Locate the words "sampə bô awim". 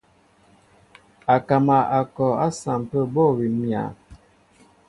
2.59-3.53